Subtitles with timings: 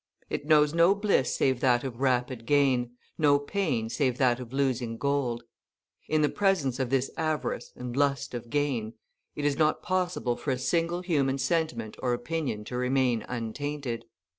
[0.31, 4.97] It knows no bliss save that of rapid gain, no pain save that of losing
[4.97, 5.43] gold.
[6.09, 8.93] In the presence of this avarice and lust of gain,
[9.35, 14.05] it is not possible for a single human sentiment or opinion to remain untainted.